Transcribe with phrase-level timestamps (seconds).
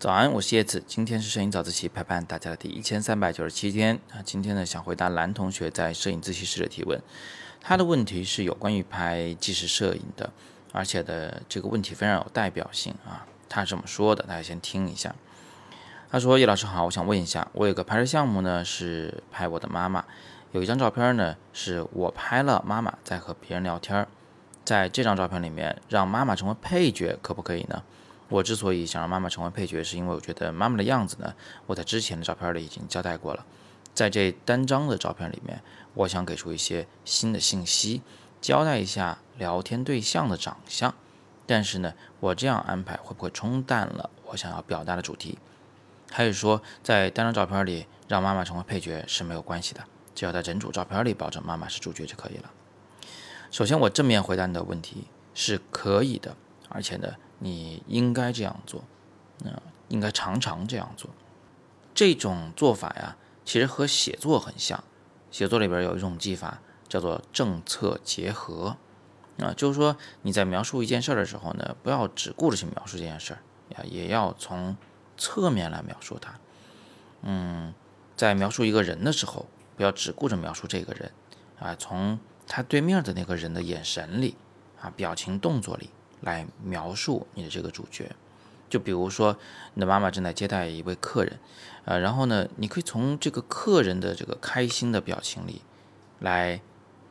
[0.00, 0.82] 早安，我是叶子。
[0.86, 4.24] 今天是摄影早自习陪伴大家的第一千三百九十七天啊。
[4.24, 6.98] 今天呢，想回答蓝同学在摄影自习室的提问。
[7.60, 10.32] 他的问题是有关于拍纪实摄影的，
[10.72, 13.26] 而且的这个问题非常有代表性啊。
[13.46, 15.14] 他是这么说的，大家先听一下。
[16.10, 20.06] 他说：“叶老师好，我想问一下，我有个拍摄项目呢，是拍我的妈妈。
[20.52, 24.08] 有一张照片呢，是我拍了妈妈在和别人聊天，
[24.64, 27.82] 在这张照片里面，让妈妈成为配角，可不可以呢？”
[28.30, 31.34] 我之所以想让妈妈成为配角，是因为我觉得妈妈的样子呢，
[31.66, 33.44] 我在之前的照片里已经交代过了。
[33.92, 35.60] 在这单张的照片里面，
[35.94, 38.02] 我想给出一些新的信息，
[38.40, 40.94] 交代一下聊天对象的长相。
[41.44, 45.36] 但是呢，我这样安排会不会冲淡了我想要表达的主题？
[46.12, 49.84] 还是说，在单张照片里让妈妈成为配角是没有关系的，
[50.14, 52.50] 只要在整组照片里保证妈妈是主角就可以了。
[53.50, 56.36] 首先，我正面回答你的问题是可以的，
[56.70, 57.06] 而且呢。
[57.42, 58.84] 你应该这样做，
[59.46, 61.08] 啊，应该常常这样做。
[61.94, 64.84] 这种做法呀，其实和写作很像。
[65.30, 68.76] 写作里边有一种技法叫做政策结合，
[69.38, 74.76] 啊，就是说你在描述一件事儿的时候呢，不要只顾着去描述这件事儿，呀，也要从
[75.16, 76.38] 侧面来描述它。
[77.22, 77.72] 嗯，
[78.16, 79.46] 在描述一个人的时候，
[79.78, 81.10] 不要只顾着描述这个人，
[81.58, 84.36] 啊，从他对面的那个人的眼神里，
[84.78, 85.88] 啊，表情动作里。
[86.20, 88.14] 来描述你的这个主角，
[88.68, 89.36] 就比如说
[89.74, 91.38] 你的妈妈正在接待一位客人，
[91.84, 95.62] 呃，然后呢，你可以从这个客人的这个开心的表情里，
[96.20, 96.60] 来，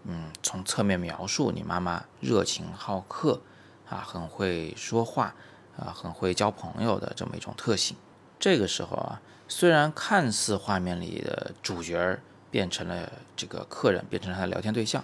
[0.04, 3.42] 嗯，从侧面描述你妈妈热情好客，
[3.90, 5.36] 啊，很会说话，
[5.78, 7.98] 啊，很会交朋友的这么一种特性。
[8.40, 15.04] 这个时候啊，虽然看似画面里的主角变成了这个客人，变成了他的聊天对象。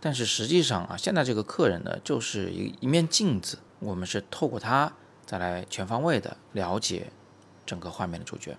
[0.00, 4.92] 但是实际上啊，现在这个客人呢，就是一一面镜子，我们是透过他
[5.26, 7.10] 再来全方位的了解
[7.66, 8.56] 整个画面的主角。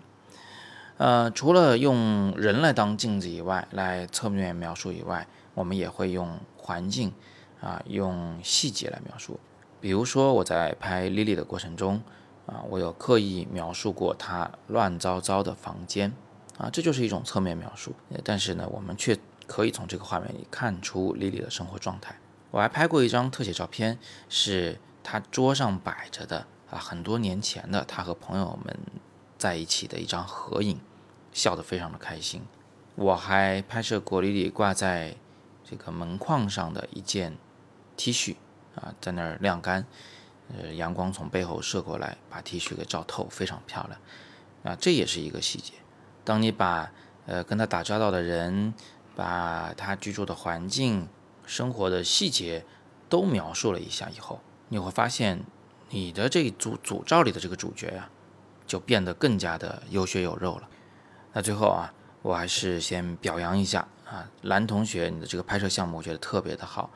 [0.98, 7.14] 呃，除了用人来当镜子以外，来侧面描述以外，我们也会用环境
[7.62, 9.40] 啊，用细节来描述。
[9.80, 12.02] 比如说我在拍 Lily 的过程中
[12.46, 16.12] 啊，我有刻意描述过她乱糟糟的房间
[16.58, 17.94] 啊，这就是一种侧面描述。
[18.26, 19.18] 但是呢，我们却
[19.50, 22.16] 可以从这个画面里看出莉莉的生活状态。
[22.52, 23.98] 我还拍过一张特写照片，
[24.30, 28.78] 是她桌上摆着的啊，很多年前的她和朋友们
[29.40, 30.80] 在一起的一张合影，
[31.34, 32.44] 笑得非常的开心。
[32.96, 35.16] 我还拍摄过莉莉挂在
[35.64, 37.38] 这个门框上的一件
[37.98, 38.36] T 恤
[38.76, 39.86] 啊，在那儿晾干，
[40.56, 44.00] 呃，阳光从背后射过来，把 T 恤给照透，非常漂亮
[44.64, 44.78] 啊。
[44.80, 45.74] 这也是一个细节。
[46.24, 46.92] 当你把
[47.26, 48.74] 呃跟他打交道的人。
[49.20, 51.10] 把他居住的环境、
[51.46, 52.64] 生活的细节
[53.10, 55.44] 都描述了一下以后，你会发现
[55.90, 58.10] 你的这一组组照里的这个主角呀，
[58.66, 60.70] 就变得更加的有血有肉了。
[61.34, 66.90] 那最后啊，我还是先表扬一下啊，蓝同学，你的这个拍摄项目我觉得特别的好。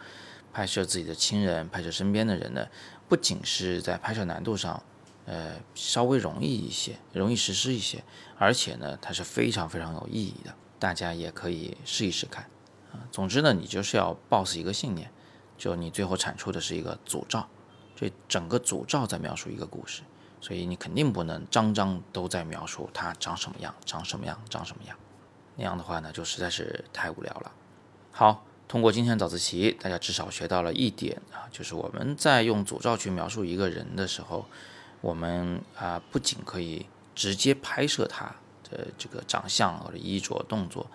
[0.53, 2.65] 拍摄自己的亲人，拍摄身边的人呢，
[3.09, 4.81] 不仅是在拍摄难度上，
[5.25, 8.01] 呃，稍微容易一些，容易实施一些，
[8.37, 10.55] 而且呢，它是非常非常有意义的。
[10.83, 12.43] 大家也可以试一试看，
[12.91, 15.09] 啊，总之呢，你就是要抱死一个信念，
[15.57, 17.47] 就你最后产出的是一个组照，
[17.95, 20.01] 这整个组照在描述一个故事，
[20.41, 24.97] 所以你肯定不能张张都在描述它长什么样，长什么样，长什么样，
[25.55, 27.53] 那样的话呢，就实在是太无聊了。
[28.11, 34.45] 好，通过今天早自习，大家至少学到了一点啊，就是我们在用组照去描述一个人的时候，
[34.99, 38.35] 我们啊不仅可以直接拍摄他。
[38.69, 40.87] 的，这个长相或者衣着动作，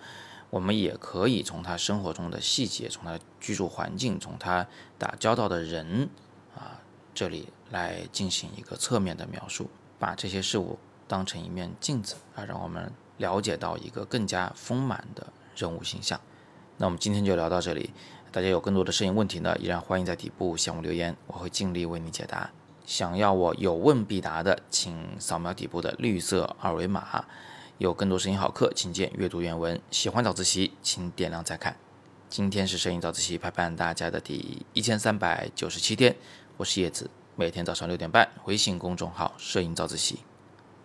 [0.49, 6.09] 我们也可以从他生活中的细节，从他居住环境，从他打交道的人
[6.55, 6.81] 啊，
[7.13, 16.19] 这里来进行一个侧面的描述，把这些事物当成一面镜子啊，让我们了解到一个更加丰满的人物形象。
[16.77, 17.91] 那我们今天就聊到这里，
[18.31, 22.49] 大家有更多的摄影问题呢，依然欢迎在底部向我留言，我会尽力为你解答。
[22.85, 27.25] 想要我有问必答的，请扫描底部的绿色二维码。
[27.79, 29.81] 有更多摄影好课，请见阅读原文。
[29.89, 31.77] 喜欢早自习，请点亮再看。
[32.27, 36.13] 今天是摄影早自习陪伴大家的第一千三百九十七天，
[36.57, 40.19] 我是叶子，每天早上六点半，微信公众号“摄影早自习”，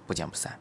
[0.06, 0.56] 不见不散。